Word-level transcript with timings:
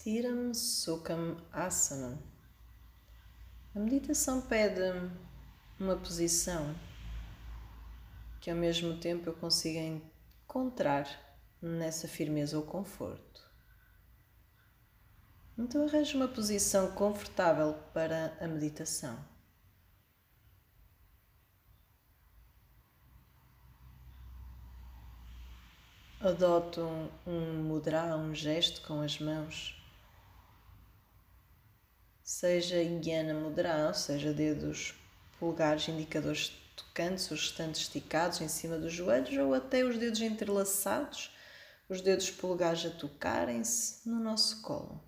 Stiram 0.00 0.54
Sukham 0.54 1.36
Asana. 1.52 2.18
A 3.74 3.78
meditação 3.78 4.40
pede 4.40 4.80
uma 5.78 5.94
posição 5.94 6.74
que 8.40 8.50
ao 8.50 8.56
mesmo 8.56 8.98
tempo 8.98 9.28
eu 9.28 9.34
consiga 9.34 9.78
encontrar 9.78 11.06
nessa 11.60 12.08
firmeza 12.08 12.56
ou 12.56 12.64
conforto. 12.64 13.46
Então 15.58 15.86
arranje 15.86 16.16
uma 16.16 16.28
posição 16.28 16.92
confortável 16.92 17.74
para 17.92 18.34
a 18.40 18.48
meditação. 18.48 19.22
Adoto 26.18 26.80
um, 27.26 27.62
mudra, 27.64 28.16
um 28.16 28.34
gesto 28.34 28.80
com 28.86 29.02
as 29.02 29.18
mãos 29.18 29.78
seja 32.30 32.76
Guiana 32.84 33.34
Mudra, 33.34 33.88
ou 33.88 33.94
seja, 33.94 34.32
dedos 34.32 34.94
polegares 35.40 35.88
indicadores 35.88 36.50
tocantes, 36.76 37.28
os 37.28 37.40
restantes 37.40 37.80
esticados 37.80 38.40
em 38.40 38.46
cima 38.46 38.78
dos 38.78 38.92
joelhos, 38.92 39.36
ou 39.36 39.52
até 39.52 39.84
os 39.84 39.98
dedos 39.98 40.20
entrelaçados, 40.20 41.36
os 41.88 42.00
dedos 42.00 42.30
polegares 42.30 42.86
a 42.86 42.90
tocarem-se 42.90 44.08
no 44.08 44.20
nosso 44.20 44.62
colo. 44.62 45.02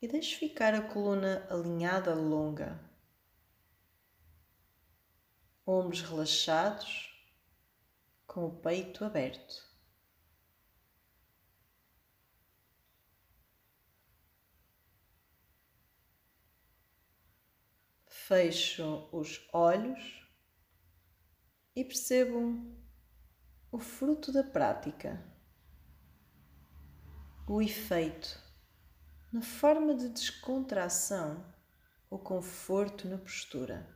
E 0.00 0.08
deixe 0.08 0.36
ficar 0.36 0.72
a 0.72 0.80
coluna 0.80 1.46
alinhada, 1.50 2.14
longa, 2.14 2.80
ombros 5.66 6.00
relaxados, 6.00 7.14
com 8.26 8.46
o 8.46 8.56
peito 8.58 9.04
aberto. 9.04 9.67
Fecho 18.28 19.08
os 19.10 19.48
olhos 19.54 20.22
e 21.74 21.82
percebo 21.82 22.62
o 23.72 23.78
fruto 23.78 24.30
da 24.30 24.44
prática, 24.44 25.18
o 27.48 27.62
efeito 27.62 28.38
na 29.32 29.40
forma 29.40 29.94
de 29.94 30.10
descontração 30.10 31.42
ou 32.10 32.18
conforto 32.18 33.08
na 33.08 33.16
postura, 33.16 33.88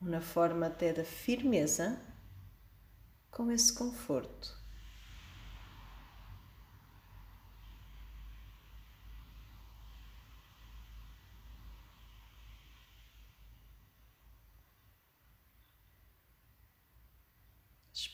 na 0.00 0.22
forma 0.22 0.68
até 0.68 0.94
da 0.94 1.04
firmeza 1.04 2.00
com 3.30 3.50
esse 3.50 3.74
conforto. 3.74 4.63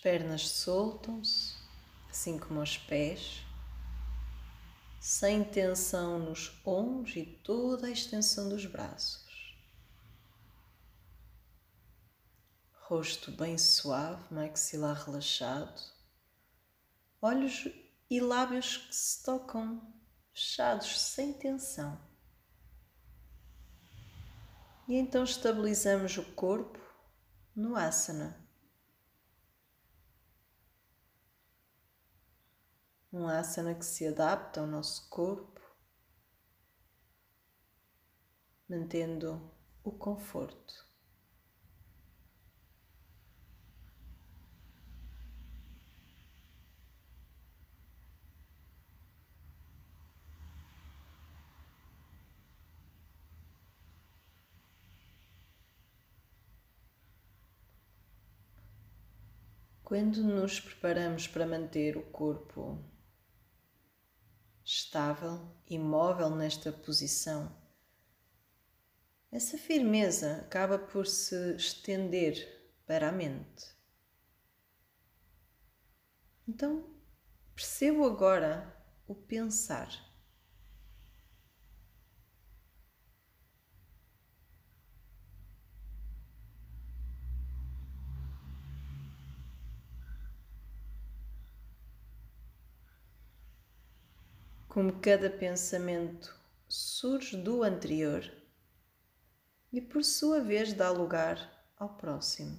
Pernas 0.03 0.49
soltam-se, 0.49 1.55
assim 2.11 2.39
como 2.39 2.61
os 2.61 2.79
pés, 2.79 3.45
sem 4.99 5.45
tensão 5.45 6.19
nos 6.19 6.53
ombros 6.65 7.17
e 7.17 7.25
toda 7.25 7.87
a 7.87 7.91
extensão 7.91 8.49
dos 8.49 8.67
braços. 8.67 9.59
Rosto 12.73 13.31
bem 13.31 13.57
suave, 13.57 14.23
maxilar 14.35 15.05
relaxado, 15.05 15.81
olhos 17.23 17.69
e 18.11 18.21
lábios 18.21 18.79
que 18.79 18.95
se 18.95 19.23
tocam 19.23 19.81
fechados 20.33 21.01
sem 21.01 21.33
tensão. 21.33 22.01
E 24.89 24.97
então 24.97 25.23
estabilizamos 25.23 26.19
o 26.19 26.25
corpo 26.33 26.81
no 27.55 27.77
asana. 27.77 28.40
Um 33.13 33.27
asana 33.27 33.75
que 33.75 33.85
se 33.85 34.07
adapta 34.07 34.61
ao 34.61 34.67
nosso 34.67 35.09
corpo, 35.09 35.61
mantendo 38.69 39.51
o 39.83 39.91
conforto. 39.91 40.89
Quando 59.83 60.23
nos 60.23 60.61
preparamos 60.61 61.27
para 61.27 61.45
manter 61.45 61.97
o 61.97 62.03
corpo 62.03 62.79
estável, 64.85 65.55
imóvel 65.69 66.31
nesta 66.31 66.73
posição, 66.73 67.55
essa 69.31 69.57
firmeza 69.57 70.39
acaba 70.39 70.79
por 70.79 71.07
se 71.07 71.55
estender 71.55 72.75
para 72.87 73.09
a 73.09 73.13
mente. 73.13 73.67
Então, 76.49 76.85
percebo 77.55 78.05
agora 78.05 78.77
o 79.07 79.15
pensar. 79.15 80.10
Como 94.81 94.99
cada 94.99 95.29
pensamento 95.29 96.35
surge 96.67 97.37
do 97.37 97.63
anterior 97.63 98.25
e, 99.71 99.79
por 99.79 100.03
sua 100.03 100.41
vez, 100.41 100.73
dá 100.73 100.89
lugar 100.89 101.69
ao 101.77 101.99
próximo. 101.99 102.59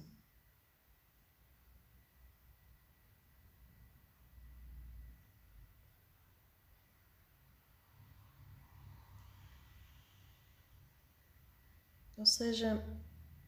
Ou 12.16 12.24
seja, 12.24 12.86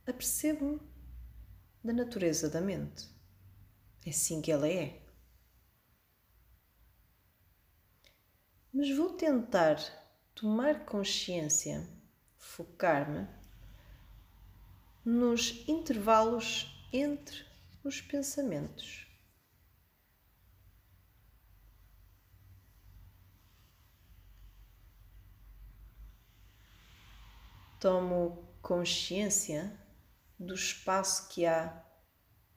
apercebo-me 0.04 0.80
da 1.84 1.92
natureza 1.92 2.50
da 2.50 2.60
mente. 2.60 3.08
É 4.04 4.10
assim 4.10 4.42
que 4.42 4.50
ela 4.50 4.66
é. 4.66 5.03
Mas 8.74 8.90
vou 8.90 9.10
tentar 9.10 9.76
tomar 10.34 10.84
consciência, 10.84 11.88
focar-me 12.36 13.28
nos 15.04 15.62
intervalos 15.68 16.84
entre 16.92 17.46
os 17.84 18.00
pensamentos. 18.00 19.06
Tomo 27.78 28.44
consciência 28.60 29.78
do 30.36 30.54
espaço 30.54 31.28
que 31.28 31.46
há 31.46 31.80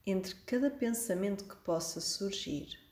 entre 0.03 0.33
cada 0.45 0.71
pensamento 0.71 1.47
que 1.47 1.57
possa 1.57 2.01
surgir. 2.01 2.86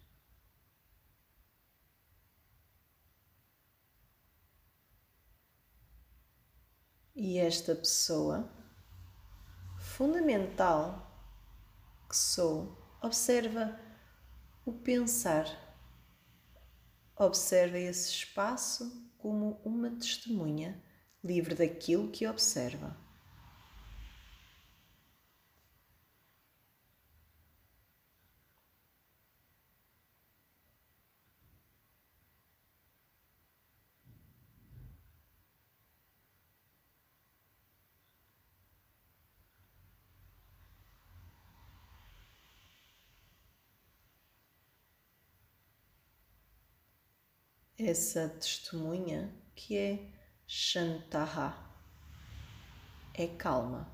E 7.18 7.40
esta 7.40 7.74
pessoa, 7.74 8.52
fundamental 9.80 11.10
que 12.10 12.18
sou, 12.18 12.78
observa 13.02 13.80
o 14.66 14.74
pensar, 14.74 15.48
observa 17.16 17.78
esse 17.80 18.10
espaço 18.10 19.10
como 19.18 19.62
uma 19.64 19.90
testemunha 19.92 20.84
livre 21.24 21.56
daquilo 21.56 22.12
que 22.12 22.28
observa. 22.28 23.05
Essa 47.77 48.27
testemunha 48.30 49.33
que 49.56 49.77
é 49.77 50.00
Shantaha, 50.48 51.56
é 53.13 53.27
calma. 53.27 53.89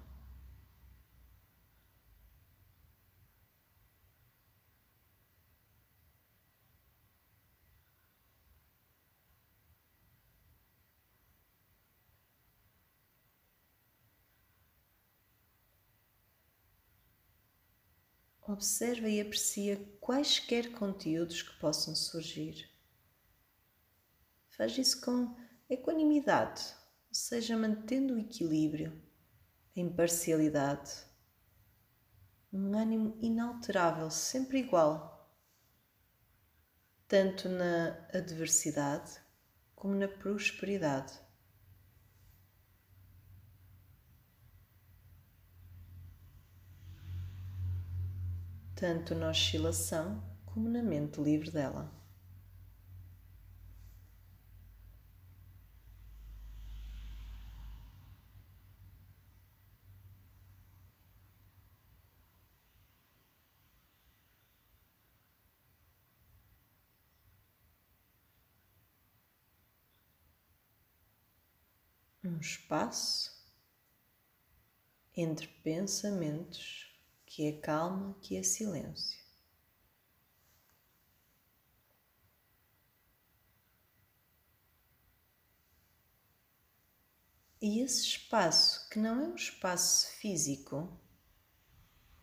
Observa 18.47 19.09
e 19.09 19.19
aprecia 19.21 19.77
quaisquer 19.99 20.71
conteúdos 20.73 21.41
que 21.41 21.57
possam 21.59 21.95
surgir. 21.95 22.70
Faz 24.51 24.77
isso 24.77 25.01
com 25.01 25.35
equanimidade, 25.69 26.61
ou 27.09 27.15
seja, 27.15 27.57
mantendo 27.57 28.13
o 28.13 28.19
equilíbrio, 28.19 29.01
a 29.75 29.79
imparcialidade, 29.79 30.91
um 32.53 32.77
ânimo 32.77 33.17
inalterável, 33.21 34.09
sempre 34.09 34.59
igual, 34.59 35.29
tanto 37.07 37.49
na 37.49 38.07
adversidade 38.13 39.19
como 39.75 39.95
na 39.95 40.07
prosperidade. 40.07 41.19
tanto 48.81 49.13
na 49.13 49.29
oscilação 49.29 50.23
como 50.43 50.67
na 50.67 50.81
mente 50.81 51.21
livre 51.21 51.51
dela. 51.51 52.00
Um 72.23 72.37
espaço 72.39 73.41
entre 75.15 75.47
pensamentos 75.47 76.91
que 77.25 77.47
é 77.47 77.59
calma, 77.59 78.15
que 78.21 78.37
é 78.37 78.43
silêncio. 78.43 79.19
E 87.59 87.79
esse 87.79 88.01
espaço, 88.01 88.89
que 88.89 88.97
não 88.97 89.21
é 89.21 89.27
um 89.27 89.35
espaço 89.35 90.07
físico, 90.13 90.99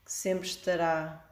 que 0.04 0.12
sempre 0.12 0.48
estará 0.48 1.24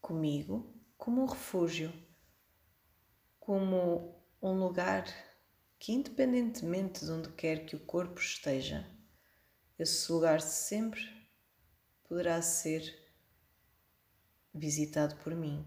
comigo, 0.00 0.74
como 0.98 1.22
um 1.22 1.26
refúgio, 1.26 1.90
como 3.40 4.22
um 4.42 4.58
lugar 4.58 5.06
que, 5.84 5.92
independentemente 5.92 7.04
de 7.04 7.10
onde 7.10 7.28
quer 7.32 7.66
que 7.66 7.76
o 7.76 7.80
corpo 7.80 8.18
esteja, 8.18 8.88
esse 9.78 10.10
lugar 10.10 10.40
sempre 10.40 11.02
poderá 12.08 12.40
ser 12.40 13.12
visitado 14.54 15.14
por 15.16 15.34
mim. 15.34 15.62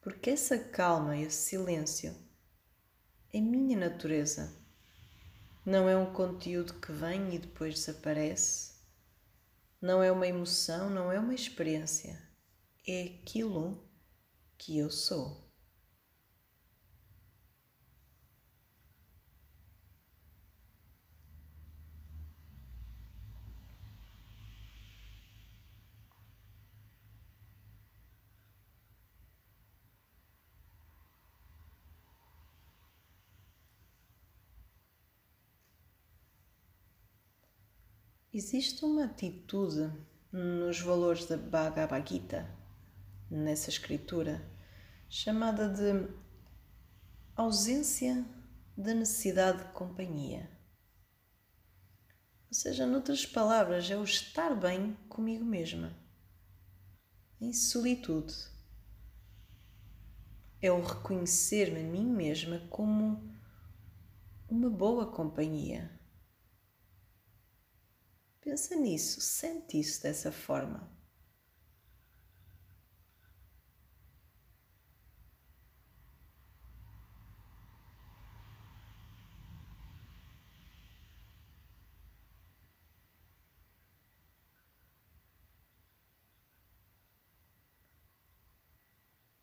Porque 0.00 0.30
essa 0.30 0.56
calma, 0.56 1.16
esse 1.16 1.48
silêncio 1.48 2.16
é 3.34 3.40
minha 3.40 3.76
natureza. 3.76 4.56
Não 5.66 5.88
é 5.88 5.96
um 5.96 6.12
conteúdo 6.12 6.74
que 6.74 6.92
vem 6.92 7.34
e 7.34 7.40
depois 7.40 7.74
desaparece. 7.74 8.74
Não 9.80 10.00
é 10.00 10.12
uma 10.12 10.28
emoção, 10.28 10.88
não 10.88 11.10
é 11.10 11.18
uma 11.18 11.34
experiência. 11.34 12.22
É 12.86 13.02
aquilo 13.02 13.84
que 14.56 14.78
eu 14.78 14.92
sou. 14.92 15.49
Existe 38.32 38.84
uma 38.84 39.06
atitude 39.06 39.92
nos 40.30 40.80
valores 40.80 41.26
da 41.26 41.36
Bhagavad 41.36 42.08
Gita, 42.08 42.48
nessa 43.28 43.70
escritura, 43.70 44.48
chamada 45.08 45.68
de 45.68 46.08
ausência 47.34 48.24
da 48.76 48.94
necessidade 48.94 49.64
de 49.64 49.72
companhia. 49.72 50.48
Ou 52.46 52.54
seja, 52.54 52.86
noutras 52.86 53.26
palavras, 53.26 53.90
é 53.90 53.96
o 53.96 54.04
estar 54.04 54.54
bem 54.54 54.96
comigo 55.08 55.44
mesma, 55.44 55.92
em 57.40 57.52
solitude. 57.52 58.32
É 60.62 60.70
o 60.70 60.80
reconhecer-me 60.80 61.80
a 61.80 61.82
mim 61.82 62.06
mesma 62.06 62.60
como 62.68 63.28
uma 64.48 64.70
boa 64.70 65.10
companhia 65.10 65.98
Pensa 68.42 68.74
nisso, 68.76 69.20
sente 69.20 69.78
isso 69.78 70.02
dessa 70.02 70.30
forma. 70.32 70.90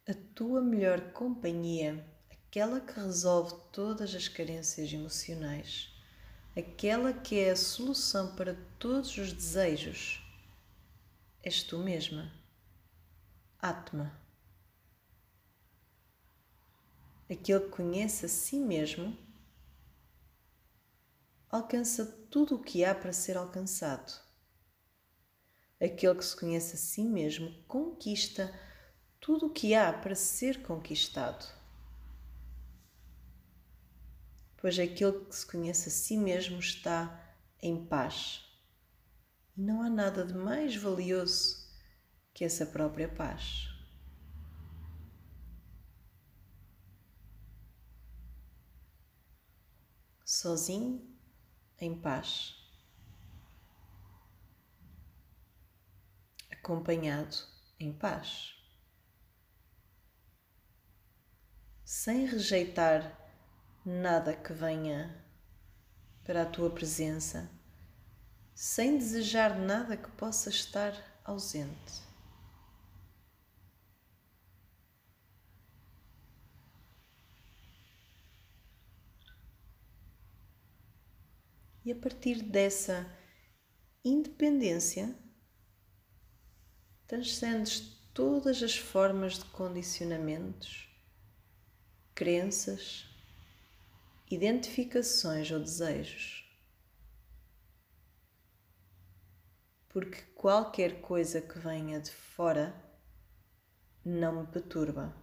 A 0.07 0.13
tua 0.33 0.59
melhor 0.59 1.11
companhia, 1.13 2.03
aquela 2.31 2.81
que 2.81 2.99
resolve 2.99 3.53
todas 3.71 4.15
as 4.15 4.27
carências 4.27 4.91
emocionais 4.91 5.96
aquela 6.57 7.13
que 7.13 7.39
é 7.39 7.51
a 7.51 7.55
solução 7.55 8.35
para 8.35 8.55
todos 8.79 9.15
os 9.17 9.31
desejos, 9.31 10.23
és 11.43 11.61
tu 11.61 11.77
mesma, 11.77 12.33
Atma. 13.59 14.19
Aquele 17.29 17.59
que 17.59 17.69
conhece 17.69 18.25
a 18.25 18.29
si 18.29 18.57
mesmo 18.59 19.15
alcança 21.49 22.05
tudo 22.31 22.55
o 22.55 22.63
que 22.63 22.83
há 22.83 22.95
para 22.95 23.13
ser 23.13 23.37
alcançado. 23.37 24.19
Aquele 25.79 26.15
que 26.15 26.25
se 26.25 26.35
conhece 26.35 26.73
a 26.73 26.77
si 26.77 27.03
mesmo 27.03 27.53
conquista 27.67 28.51
tudo 29.19 29.47
o 29.47 29.53
que 29.53 29.75
há 29.75 29.93
para 29.93 30.15
ser 30.15 30.63
conquistado 30.63 31.56
pois 34.67 34.77
aquele 34.79 35.23
que 35.23 35.33
se 35.33 35.47
conhece 35.47 35.87
a 35.87 35.91
si 35.93 36.17
mesmo 36.17 36.59
está 36.59 37.17
em 37.61 37.85
paz. 37.85 38.43
E 39.55 39.61
não 39.61 39.81
há 39.81 39.89
nada 39.89 40.25
de 40.25 40.33
mais 40.33 40.75
valioso 40.75 41.73
que 42.33 42.43
essa 42.43 42.65
própria 42.65 43.07
paz. 43.07 43.69
Sozinho, 50.25 51.17
em 51.79 51.97
paz. 52.01 52.53
Acompanhado, 56.51 57.37
em 57.79 57.93
paz. 57.93 58.53
Sem 61.85 62.25
rejeitar 62.25 63.26
nada 63.87 64.35
que 64.35 64.51
venha 64.51 65.15
para 66.25 66.41
a 66.41 66.45
tua 66.45 66.69
presença, 66.69 67.49
sem 68.53 68.97
desejar 68.97 69.57
nada 69.57 69.95
que 69.95 70.11
possa 70.11 70.49
estar 70.49 70.93
ausente. 71.23 72.05
E 81.85 81.91
a 81.93 81.95
partir 81.95 82.43
dessa 82.43 83.09
independência, 84.03 85.17
transcendes 87.07 87.79
todas 88.13 88.61
as 88.61 88.75
formas 88.75 89.35
de 89.35 89.45
condicionamentos, 89.45 90.89
crenças, 92.13 93.07
identificações 94.29 95.49
ou 95.51 95.59
desejos. 95.59 96.45
Porque 99.89 100.21
qualquer 100.35 101.01
coisa 101.01 101.41
que 101.41 101.57
venha 101.57 101.99
de 101.99 102.11
fora 102.11 102.75
não 104.03 104.41
me 104.41 104.47
perturba. 104.47 105.15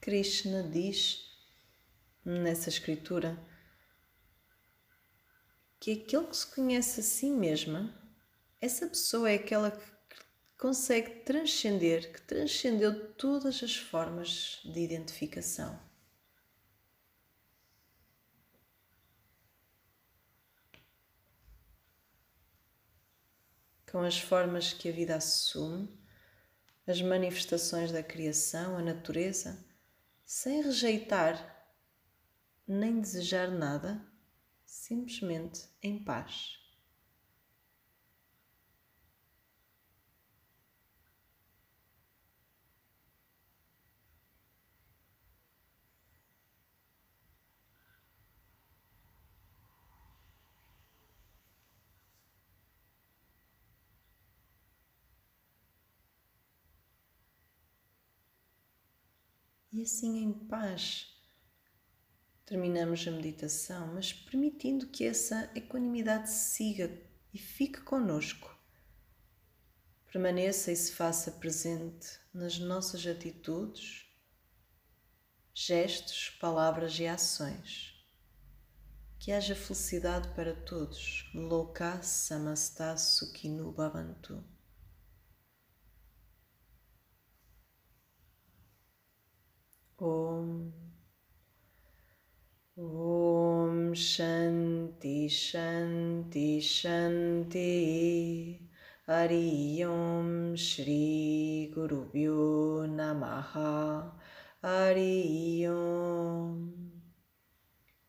Krishna 0.00 0.62
diz 0.62 1.30
nessa 2.24 2.68
escritura 2.70 3.38
que 5.80 5.92
aquele 5.92 6.26
que 6.26 6.36
se 6.36 6.46
conhece 6.46 7.00
a 7.00 7.02
si 7.02 7.30
mesma, 7.30 7.98
essa 8.60 8.86
pessoa 8.86 9.30
é 9.30 9.36
aquela 9.36 9.70
que 9.70 9.90
consegue 10.58 11.22
transcender, 11.24 12.12
que 12.12 12.20
transcendeu 12.20 13.14
todas 13.14 13.62
as 13.62 13.74
formas 13.74 14.60
de 14.62 14.78
identificação. 14.78 15.80
Com 23.90 24.02
as 24.02 24.18
formas 24.18 24.74
que 24.74 24.88
a 24.88 24.92
vida 24.92 25.16
assume, 25.16 25.98
as 26.86 27.00
manifestações 27.00 27.90
da 27.90 28.02
criação, 28.02 28.76
a 28.76 28.82
natureza, 28.82 29.66
sem 30.24 30.62
rejeitar 30.62 31.58
nem 32.68 33.00
desejar 33.00 33.50
nada, 33.50 34.09
simplesmente 34.70 35.68
em 35.82 35.98
paz. 35.98 36.56
E 59.72 59.82
assim 59.82 60.18
em 60.22 60.32
paz 60.32 61.19
terminamos 62.50 63.06
a 63.06 63.12
meditação, 63.12 63.94
mas 63.94 64.12
permitindo 64.12 64.88
que 64.88 65.04
essa 65.04 65.48
equanimidade 65.54 66.28
siga 66.28 66.90
e 67.32 67.38
fique 67.38 67.80
conosco. 67.82 68.52
Permaneça 70.12 70.72
e 70.72 70.76
se 70.76 70.90
faça 70.90 71.30
presente 71.30 72.18
nas 72.34 72.58
nossas 72.58 73.06
atitudes, 73.06 74.04
gestos, 75.54 76.30
palavras 76.40 76.98
e 76.98 77.06
ações. 77.06 77.94
Que 79.20 79.30
haja 79.30 79.54
felicidade 79.54 80.34
para 80.34 80.52
todos. 80.52 81.30
Loka 81.32 82.02
samasta 82.02 82.96
sukhinu 82.96 83.70
bhavantu. 83.70 84.42
Shanti 94.00 95.28
Shanti 95.28 96.56
Shanti. 96.58 98.58
Hari 99.06 99.84
Om 99.84 100.56
Shri 100.56 101.70
Guru 101.74 102.08
Bhyo 102.08 102.88
Namaha. 102.88 104.10
Hari 104.64 105.66
Om. 105.68 106.72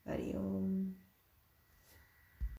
Hari 0.08 0.32